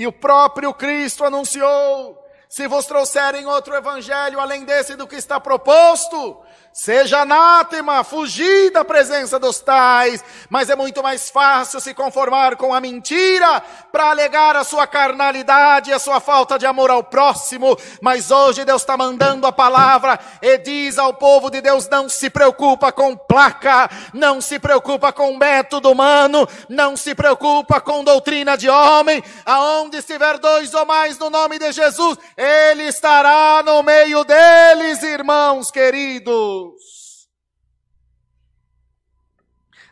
[0.00, 2.18] E o próprio Cristo anunciou:
[2.50, 6.42] se vos trouxerem outro evangelho além desse do que está proposto,
[6.72, 12.72] Seja anátema, fugir da presença dos tais, mas é muito mais fácil se conformar com
[12.72, 13.60] a mentira
[13.90, 17.76] para alegar a sua carnalidade, a sua falta de amor ao próximo.
[18.00, 22.30] Mas hoje Deus está mandando a palavra e diz ao povo de Deus: não se
[22.30, 28.70] preocupa com placa, não se preocupa com método humano, não se preocupa com doutrina de
[28.70, 29.20] homem.
[29.44, 35.70] Aonde estiver dois ou mais no nome de Jesus, Ele estará no meio deles, irmãos
[35.70, 37.28] queridos.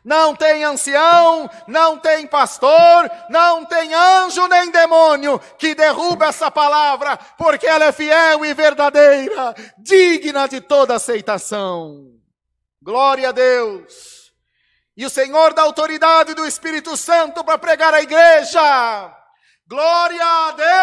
[0.03, 7.19] Não tem ancião, não tem pastor, não tem anjo nem demônio que derruba essa palavra,
[7.37, 12.07] porque ela é fiel e verdadeira, digna de toda aceitação.
[12.81, 14.33] Glória a Deus.
[14.97, 19.15] E o Senhor dá autoridade do Espírito Santo para pregar a igreja.
[19.69, 20.78] Glória a Deus.